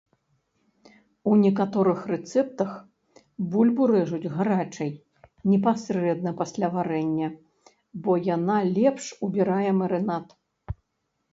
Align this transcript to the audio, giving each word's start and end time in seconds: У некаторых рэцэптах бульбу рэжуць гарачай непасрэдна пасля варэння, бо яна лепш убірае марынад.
У 1.31 1.35
некаторых 1.41 1.99
рэцэптах 2.11 2.71
бульбу 3.51 3.83
рэжуць 3.91 4.31
гарачай 4.37 4.89
непасрэдна 5.51 6.33
пасля 6.41 6.67
варэння, 6.77 7.29
бо 8.07 8.17
яна 8.35 8.57
лепш 8.79 9.11
убірае 9.29 9.71
марынад. 9.83 10.25